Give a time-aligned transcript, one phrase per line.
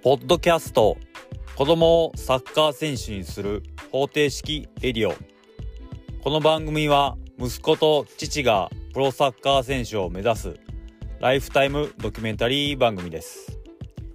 [0.00, 0.96] ポッドキャスト
[1.56, 5.12] 子供をサッカー選手にする方程式エリオ。
[6.22, 10.54] この番組は息子と父がプロサッカー選手を目指す
[11.18, 13.58] ライフタイムドキュメンタリー番組です。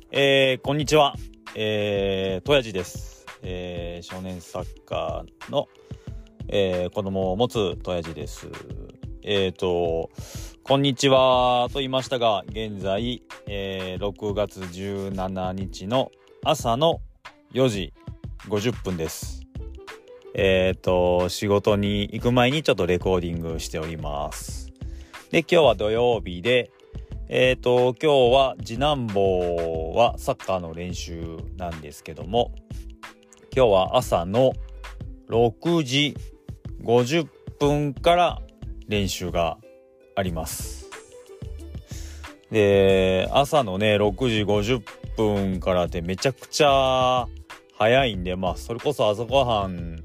[0.09, 1.15] えー、こんにちは。
[1.53, 3.25] えー、とやじです。
[3.41, 5.67] えー、少年サッカーの、
[6.47, 8.47] えー、子供を持つとやじです。
[9.25, 10.09] えっ、ー、と
[10.63, 16.11] こんにちはと言いましたが、現在、えー、6月17日の
[16.43, 17.01] 朝の
[17.53, 17.93] 4時
[18.49, 19.41] 50分です。
[20.33, 24.71] えっ、ー、と、仕事に行く前にちょっとレコーディングしております。
[25.31, 26.71] で、今日は土曜日で、
[27.29, 32.53] えっ、ー、と、今日は次男坊はサッカーの練習なんですけども、
[33.55, 34.53] 今日は朝の
[35.29, 36.17] 6時
[36.83, 37.27] 50
[37.59, 38.41] 分から
[38.87, 39.57] 練習が
[40.15, 40.89] あります。
[42.51, 44.81] で、朝のね、6時50
[45.17, 47.27] 分からってめちゃくちゃ
[47.77, 50.03] 早いんで、まあ、それこそ朝ごはん、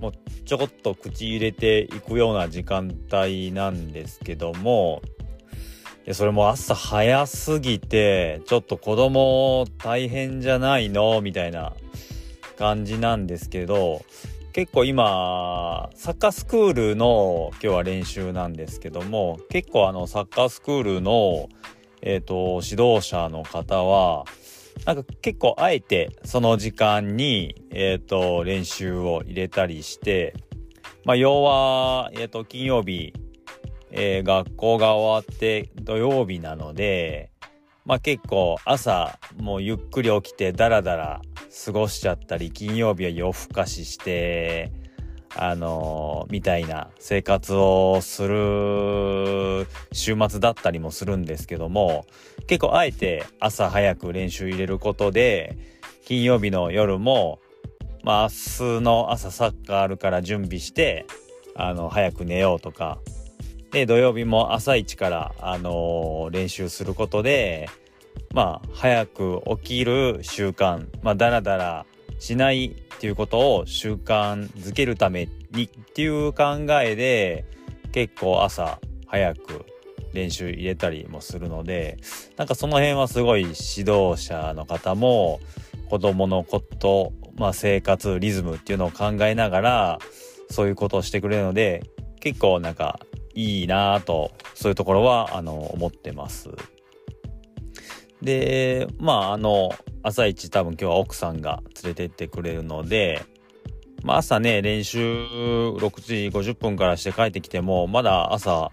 [0.00, 0.12] もう
[0.44, 5.02] ちょこっと口入れていくような時間帯なんですけども、
[6.06, 11.20] いやそれも朝早すぎて、ちょっと子供大変じゃないの？
[11.20, 11.74] みたいな
[12.56, 14.02] 感じなんですけど、
[14.52, 21.48] 結構今、サッカースクールの今日は練習なんですけども、結構あのサッカースクールの、
[22.02, 24.24] えっ、ー、と、指導者の方は、
[24.86, 30.34] なんか結構あえてその時間に、えっ、ー、と、練習を入れたりして、
[31.04, 33.12] まあ、要は、えっ、ー、と、金曜日、
[33.92, 37.29] えー、学校が終わって土曜日なので、
[37.90, 41.22] まあ結構朝もうゆっくり起きてダラダラ
[41.64, 44.70] 過ごしちゃったり金曜日は夜更かしして
[45.34, 52.06] あのー、みたいな生活をする週末だったりもするんですけども
[52.46, 55.58] 結構あえて朝早く練習入れることで
[56.04, 57.40] 金曜日の夜も
[58.04, 61.06] まあ明日の朝サッカーあるから準備して
[61.56, 63.00] あの早く寝ようとか
[63.70, 67.68] で土曜日も朝一からあのー、練習することで
[68.32, 71.86] まあ、早く起きる習慣、まあ、だらだら
[72.18, 76.44] しないっていうことを習慣づけるためにっていう考
[76.82, 77.44] えで、
[77.92, 79.64] 結構朝早く
[80.12, 81.96] 練習入れたりもするので、
[82.36, 83.52] なんかその辺はすごい指
[83.90, 85.40] 導者の方も
[85.88, 89.98] 子供のこと、まあ生活リズムっていうのを考えながら、
[90.50, 91.82] そういうことをしてくれるので、
[92.20, 93.00] 結構なんか
[93.34, 96.50] いいなぁと、そういうところは、あの、思ってます。
[98.22, 103.22] で、まあ、あの、朝一多分今日は奥さんが連れてってくれるので、
[104.02, 108.70] まあ朝ね、練習6時50分からして帰ってきても、まだ朝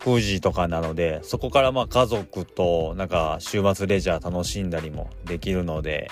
[0.00, 6.10] 9時とかなので、そこからまあ家族となんか週末レジャー楽しんだりもできるので、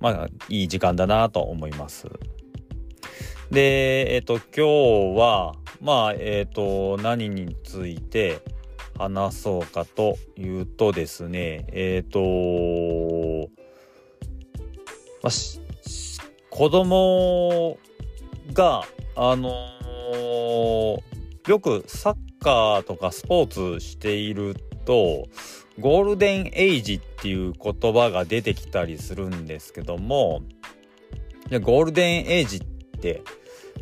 [0.00, 2.06] まあいい時間だなと思います。
[3.50, 8.40] で、えっ、と、今日は、まあ、えっ、と、何について、
[8.98, 13.50] 話そうかというとですね、えっ、ー、と、
[15.22, 15.32] まあ、
[16.50, 17.78] 子供
[18.52, 18.82] が、
[19.14, 25.28] あのー、よくサッカーとかスポーツしていると、
[25.78, 30.42] ゴールデンエイジっていう言葉が出てきたりするんですけども、
[31.62, 32.60] ゴールデンエイジっ
[33.00, 33.22] て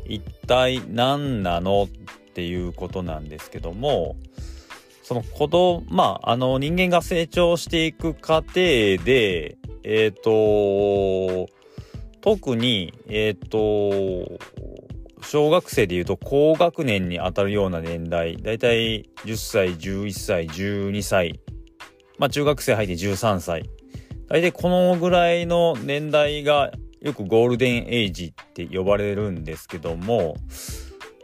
[0.08, 4.16] 一体何なのっていうことなんですけども、
[5.02, 11.48] その子供、まあ、あの人間が成長していく過程で、えっ、ー、と、
[12.20, 14.38] 特に、えっ、ー、と、
[15.22, 21.40] 小学生でいうと高学年に当たるような年代、だいたい10歳、11歳、12歳、
[22.18, 23.68] まあ中学生入って13歳。
[24.28, 30.36] 大体このぐらいの年代がよくゴールデンエイジって呼ばれるんですけども、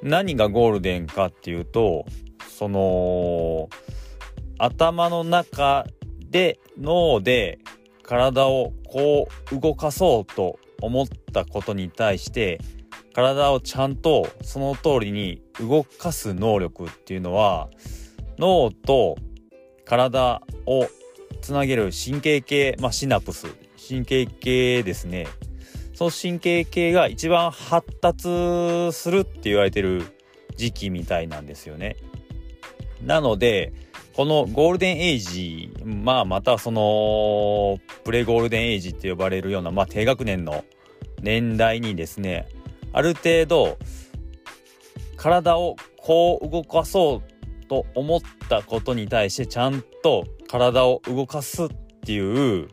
[0.03, 2.05] 何がゴールデンかっていうと、
[2.49, 3.69] その
[4.59, 5.87] 頭の中
[6.31, 7.59] で脳で
[8.03, 12.61] 体をこう動かそうと思ったことに対して
[13.15, 17.69] 体をちゃんとその通りに動かす能力っていうのは
[18.39, 19.17] 脳と
[19.85, 20.87] 体を
[21.41, 23.47] つなげる神経系、まあ、シナプス。
[23.89, 25.27] 神経系ですね。
[26.03, 30.03] その神経系が一番発達するって言われてる
[30.57, 31.95] 時期みたいなんですよね。
[33.05, 33.73] なので、
[34.15, 40.65] このゴールデンエイジ、まあまたそのプレゴールデンエイジって呼ばれるような、まあ低学年の
[41.21, 42.49] 年代にですね、
[42.93, 43.79] ある程度
[45.17, 51.69] 体をこう動かそうと思ったことに対してちゃんと体を動かすっ
[52.05, 52.67] ていう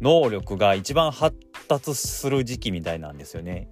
[0.00, 1.36] 能力が一番発
[1.68, 3.68] 達する時期みたいなんですよね。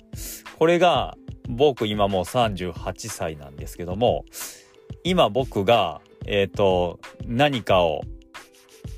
[0.59, 1.17] これが
[1.49, 4.25] 僕今もう38歳なんですけども
[5.05, 8.03] 今僕がえっ、ー、と何かを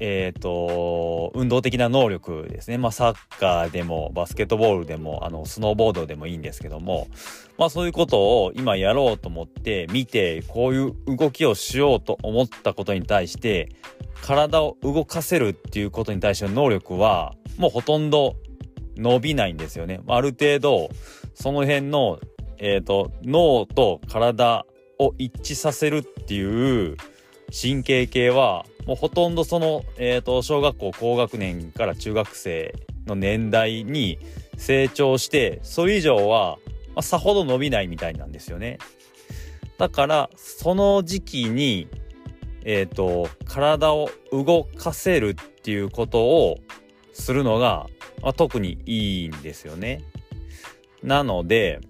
[0.01, 7.09] えっ、ー、と運動的な能力ですねまあサッカーでもバスケットボールでもあのスノーボードでもいいんですけども
[7.59, 13.71] まあそういうことを今やろうと思って見てこういう動きをしようと思ったことに対して
[14.23, 18.37] 体を動かせるっていうことに対しての能力はもうほとんど
[18.99, 20.01] 伸びないんですよね。
[20.09, 20.91] ある程度
[21.35, 22.19] その辺の、
[22.59, 24.67] えーと、脳と体
[24.99, 26.97] を一致させるっていう
[27.51, 32.75] 神経系はもうほとんどその、えーと、小学校高学年から中学生
[33.07, 34.19] の年代に
[34.57, 36.59] 成長してそれ以上は、
[36.89, 38.79] まあ、さほど伸びないみたいなんですよね。
[39.79, 41.87] だからその時期に
[42.65, 46.59] えっ、ー、と体を動かせるっていうことを
[47.13, 47.87] するのが、
[48.23, 50.03] まあ、特にいいんですよね。
[51.03, 51.81] なので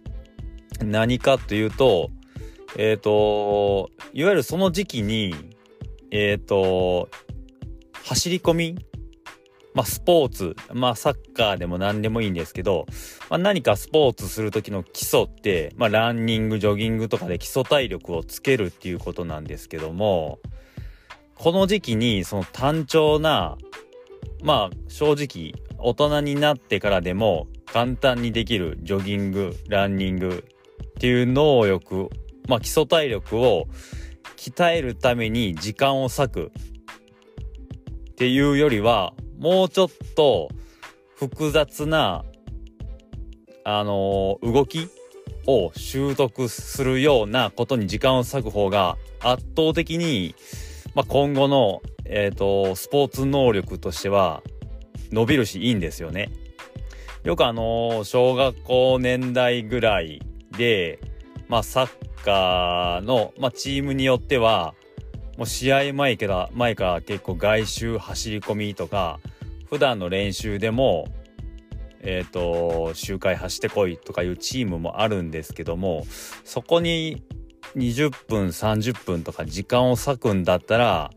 [0.84, 2.10] 何かというと
[2.76, 5.34] えっ、ー、といわゆるその時期に
[6.10, 7.08] えっ、ー、と
[8.04, 8.78] 走り込み
[9.78, 12.86] まあ、スポーツ、まあ、サッカーでも何でもいいんですけど、
[13.30, 20.40] まあ、何かスポーツする時の基礎って、まあ、ランニング、ジョギングとかで基礎体力をつけるっていうことなんですけども、
[21.36, 23.56] この時期にその単調な、
[24.42, 30.44] まあ、正直、大人になってからでも簡単にできるジョギング、ランニング
[30.82, 32.08] っていう能力、
[32.48, 33.66] まあ、基礎体力を
[34.36, 36.52] 鍛えるために時間を割く
[38.10, 40.48] っていうよりは、もうちょっと
[41.16, 42.24] 複雑な、
[43.64, 44.88] あのー、動き
[45.46, 50.34] を習得するようなことに時間を割く方が圧倒的に、
[50.94, 54.42] まあ、今後の、えっ、ー、と、スポーツ能力としては
[55.12, 56.30] 伸びるしいいんですよね。
[57.24, 60.22] よくあの、小学校年代ぐらい
[60.56, 61.00] で、
[61.48, 61.88] まあ、サッ
[62.24, 64.74] カーの、まあ、チームによっては、
[65.38, 69.20] もう試合前から前から結構外周走り込みとか
[69.70, 71.06] 普段の練習でも
[72.00, 76.04] えっ、ー、と周回走ってこいとかいうチームもあるんですけども
[76.44, 77.22] そこに
[77.76, 81.12] 20分30分とか時間を割くんだったら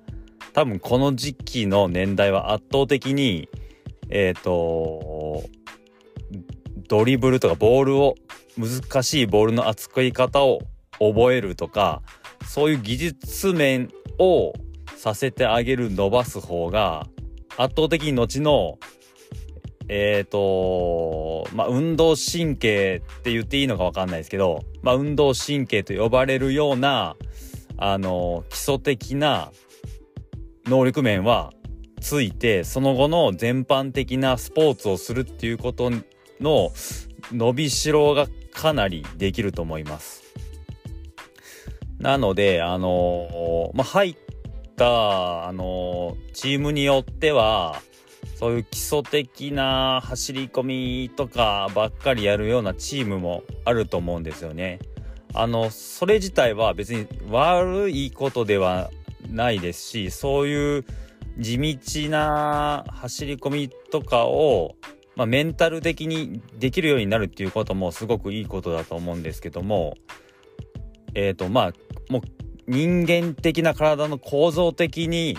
[0.53, 3.49] 多分この時期の年代は圧倒的に
[4.11, 5.43] えっ、ー、と
[6.87, 8.15] ドリブルとかボールを
[8.57, 10.59] 難しいボールの扱い方を
[10.99, 12.01] 覚えるとか
[12.47, 14.53] そういう技術面を
[14.97, 17.07] させてあげる伸ばす方が
[17.57, 18.77] 圧倒的に後の
[19.87, 27.15] えっ、ー、とまあ運動神経って言っていいのか分かんないですけど、まあ、運動神経と呼ばれるような
[27.77, 29.51] あの基礎的な
[30.65, 31.51] 能力面は
[32.01, 35.91] ついてその後の全般的なスポーツをするっていうこと
[36.41, 36.71] の
[37.31, 40.21] 伸びしろがかなりできると思います。
[41.99, 44.15] なので、あのー、まあ、入っ
[44.75, 47.79] た、あのー、チームによっては、
[48.35, 54.79] そういう基礎的な走り込みとかばっかりやるようなチームもあると思うんですよね。
[55.35, 58.89] あの、それ自体は別に悪いことでは
[59.29, 60.85] ないですし、そういう
[61.37, 64.75] 地道な走り込みとかを、
[65.15, 69.95] まあ、メンタル的にできるようになるっていうこともすごくいいことだと思うんですけども、
[71.13, 71.73] えっ、ー、と、まあ、
[72.09, 72.21] もう
[72.67, 75.37] 人間的な体の構造的に、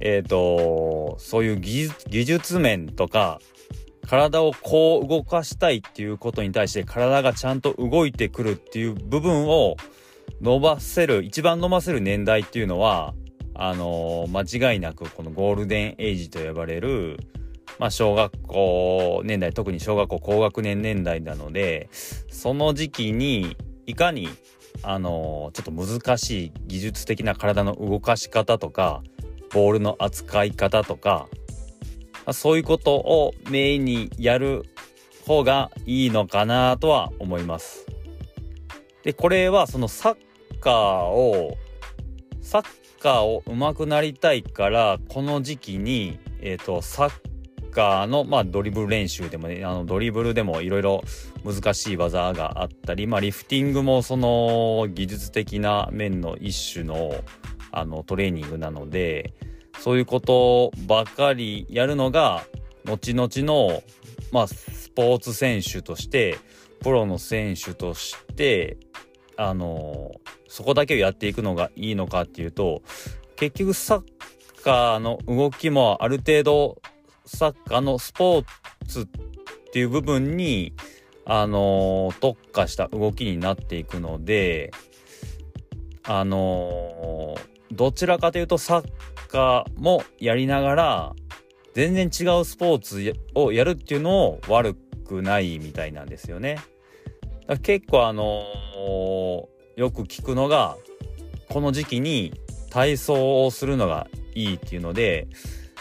[0.00, 3.40] えっ、ー、と、そういう技技術面とか、
[4.06, 9.76] 体をこう動かしたいっていうことに対して体がちゃんと動いてくるっていう部分を
[10.40, 13.14] 伸ばせる、一番伸ばせる年代っていうのは、
[13.54, 17.18] あの、間違いなくこのゴールデンエイジと呼ばれる、
[17.78, 23.56] まあ、小学校年代、特に小学校高学年年代なので、その時期に
[23.86, 24.28] いかに
[24.82, 29.02] あのちょっと難しい技術的な体の動かし方とか
[29.52, 31.28] ボールの扱い方とか
[32.32, 34.64] そういうことをメインにやる
[35.26, 37.86] 方がいいのかなとは思います。
[39.02, 40.16] でこれはそのサッ
[40.60, 41.56] カーを
[42.40, 42.66] サッ
[43.02, 51.02] カーを上手くなりたいからこの時期に、えーと、サッカーの、まあ、ドリブル練習でもねあのドリブルでもいろいろ
[51.44, 57.12] 難しい技があったり、まあ、リフティングもその技術的な面の一種の
[57.74, 59.32] あのトレーニングなので
[59.78, 62.44] そういうことばかりやるのが
[62.84, 63.82] 後々の、
[64.30, 66.38] まあ、スポーツ選手として
[66.80, 68.76] プロの選手として
[69.36, 70.12] あの
[70.48, 72.82] そこだけをやっていくのがいいのかっていうと
[73.36, 74.02] 結局サッ
[74.62, 76.82] カーの動きもある程度
[77.24, 78.44] サッカーのスポー
[78.86, 79.06] ツっ
[79.72, 80.74] ていう部分に
[81.24, 84.72] あの特化した動きになっていくので
[86.04, 87.36] あの
[87.70, 88.84] どちらかというとサッ
[89.28, 91.12] カーもやりながら
[91.74, 94.74] 全然違うスポーツをやるっていうのを悪
[95.06, 96.58] くないみたいなんですよね。
[97.62, 100.76] 結構あのー、よく聞くのが
[101.48, 102.32] この時期に
[102.70, 105.28] 体操をするのがいいっていうので、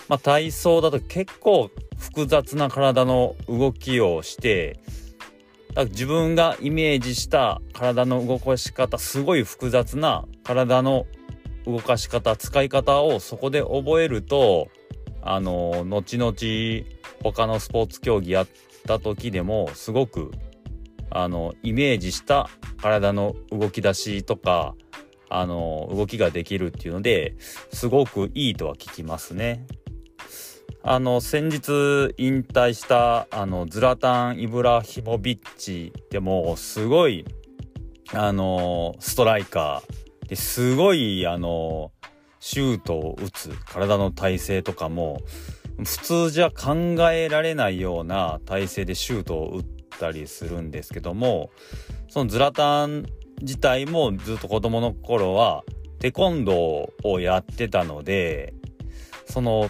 [0.10, 4.80] まあ、体操だと結構複雑な体の動きをして
[5.92, 11.06] 自分がイメージした体の動かし方すごい複雑な体の
[11.66, 14.70] 動かし方使い方をそこで覚えると
[15.22, 16.34] あの後々
[17.24, 18.48] 他のスポーツ競技やっ
[18.88, 20.32] た時でもすごく
[21.12, 22.50] あのイメージした
[22.82, 24.76] 体の動き出しとか
[25.30, 27.36] あの動きができるっていうので
[27.72, 29.66] すごくいいとは聞きますね。
[30.84, 37.24] あの先日引退したあのズラタン・イブラヒモビッチでもすごい
[38.14, 41.92] あのストライカーですごいあの
[42.40, 45.22] シュートを打つ体の体勢とかも
[45.78, 46.74] 普通じゃ考
[47.12, 51.52] えられないような体勢でシュートを打ってたりするんですけども
[52.10, 53.06] そのズラタン
[53.42, 55.64] 自体もずっと子供の頃は
[56.00, 58.54] テコンドーをやってたので
[59.28, 59.70] その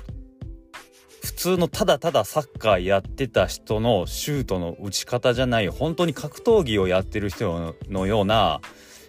[1.23, 8.59] 普通のただただサッカーやってた人のシュートの打ち方じゃない本当に格闘技をやってる人のような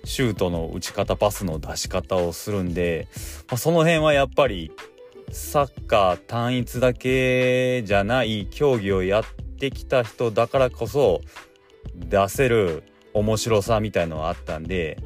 [0.04, 3.08] シュートの打ち方パスの出し方をするんで、
[3.48, 4.72] まあ、その辺はやっぱり
[5.30, 9.24] サッカー単一だけじゃない競技をやっ
[9.62, 11.20] てきた人だからこそ
[11.94, 12.82] 出せる
[13.14, 14.98] 面白さみたいのはあったんで、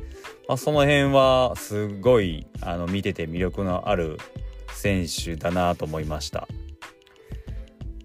[0.49, 4.17] まあ、その辺はすごいあの見てて魅力のある
[4.73, 6.49] 選手だなと思いました。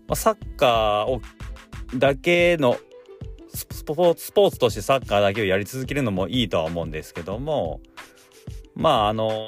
[0.08, 1.22] まあ、サッカーを
[1.96, 2.78] だけの
[3.54, 7.82] スポスポーツとしてサッカーだけをやり続けるのもいいとは思うんですけども
[8.76, 9.48] まああの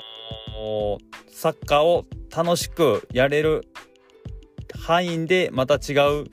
[1.29, 2.05] サッカーを
[2.35, 3.67] 楽しくやれる
[4.79, 6.25] 範囲でまた違う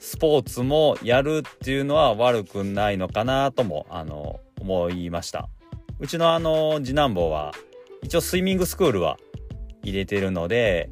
[0.00, 5.48] スポーツもやるっていうのは悪くないのかなともあの思いました
[5.98, 7.52] うちのあの次男坊は
[8.02, 9.18] 一応スイミングスクールは
[9.82, 10.90] 入れてるので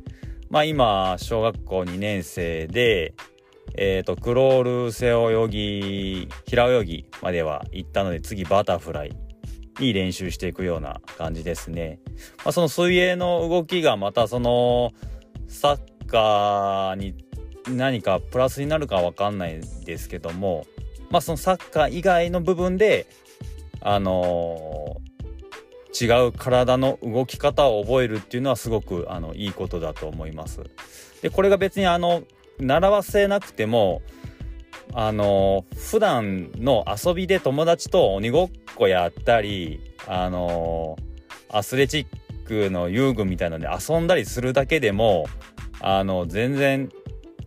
[0.50, 3.14] まあ今小学校2年生で
[3.78, 9.16] えっ、ー、と、クロール、背泳ぎ、平泳ぎまでは行ったので、次バタフライ
[9.78, 12.00] に練習していくような感じですね。
[12.38, 14.92] まあ、その水泳の動きがまたその、
[15.46, 17.14] サッカーに
[17.68, 20.66] 何かプラスになるかわかんないですけども、
[21.10, 23.06] まあそのサッカー以外の部分で、
[23.80, 30.60] あのー、違う体の動き方を覚えるっていうのはすごくあのいいことだと思います。
[31.22, 32.22] でこれが別にあの
[32.58, 34.02] 習わせなくても
[34.92, 40.96] あの普段の遊びで友達と鬼ごっこやったりあの
[41.50, 42.06] アスレチ
[42.44, 45.26] ックの遊具みたいなので遊んだりするだけでも
[45.80, 46.90] あの全然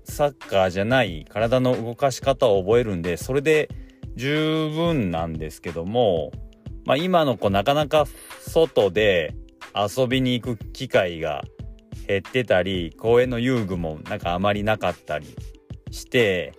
[0.04, 3.70] サッカーじゃない体の動かし方を覚えるんでそれで
[4.16, 6.32] 十分なんですけども、
[6.86, 8.06] まあ、今の子なかなか
[8.42, 9.36] 外で
[9.74, 11.44] 遊びに行く機会が
[12.08, 15.36] 減ってたり公園の遊具もなんかあまりなかったり
[15.92, 16.54] して、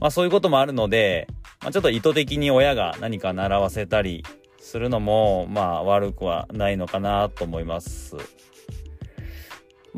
[0.00, 1.28] まあ、そういうこともあるので、
[1.60, 4.24] まあ、ちょっと意図的に親が何か習わせたり
[4.58, 8.16] するのもまあ悪くはないのかなと思います。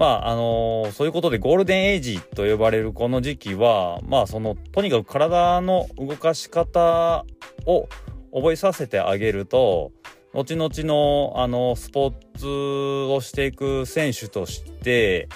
[0.01, 7.27] まああのー、そういうことでゴールデンエイジと呼ばれるこの時期はまあそのとにかく体の動かし方
[7.67, 7.87] を
[8.33, 9.93] 覚えさせてあげると
[10.33, 15.29] 後々のあのスポーツをしていく選手として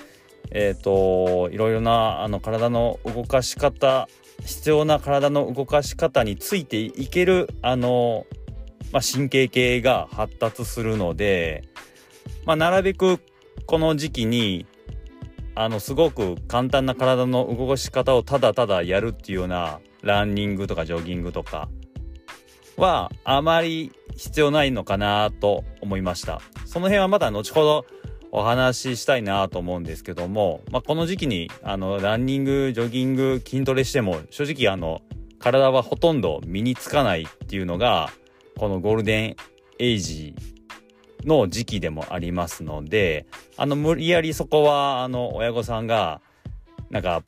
[0.51, 4.09] えっ、ー、といろいろなあの体の動かし方
[4.47, 8.25] 必要な体の動かし方についていけるあの、
[8.93, 11.65] まあ、神経系が発達するので、
[12.47, 13.21] まあ、なるべく
[13.67, 14.67] この時期に
[15.55, 21.69] あのすごく簡単な体の動かし方をただただやるっていうようなランニングとかジョギングとか
[22.77, 26.41] はあまり必要ないのかなと思いました。
[26.67, 27.87] その辺はまた後ほど
[28.33, 35.03] お話ししたいなと思うんですけども、まあ、この時期にあのランニングジョギング筋トレしても正直あの
[35.39, 38.11] 体はほとんど身につかないっていうのが
[38.59, 39.37] このゴールデン
[39.79, 40.35] エイジ
[41.25, 43.27] の時期でもありますので
[43.57, 46.21] あの無理やりそこはあの親御さんが
[46.91, 47.23] なんか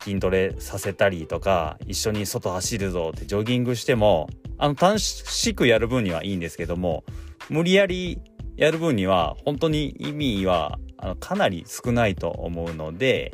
[0.00, 4.28] 筋トレさせたりとか一緒に外走るぞってジョギングしても
[4.58, 7.04] あの楽しくやる分にはいいんですけども
[7.48, 8.20] 無理やり
[8.56, 13.32] やる分には本当に意味はあのかなり少ないと思うので、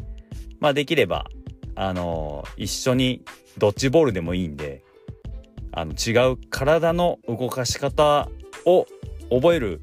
[0.61, 1.27] まあ、できれば
[1.77, 3.25] あの一緒に
[3.59, 4.85] ドッジボールでもいいんで
[5.73, 8.29] あの違う体の動かし方
[8.65, 8.87] を
[9.31, 9.81] 覚える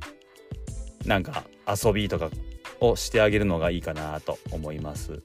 [1.05, 2.29] なんか遊びとか
[2.79, 5.21] をしてあげるのがいいかなと思います。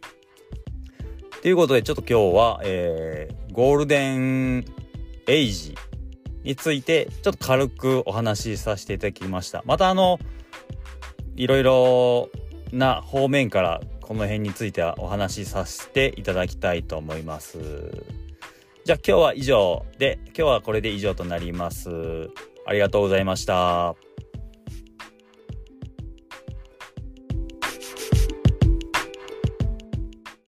[1.43, 4.65] ということでちょっと今日は、えー、ゴールデン
[5.27, 5.77] エイジ
[6.43, 9.63] についてちょっと軽くお話しさせていただきました。
[9.67, 10.19] またあの
[11.37, 12.31] いろいろ
[12.73, 17.59] な方面からこの辺についてはお話しさせていただきたいと思います。
[18.85, 21.91] じゃあ今日は以上で今日はこれで以上となります。
[22.67, 23.97] ありがとうございました。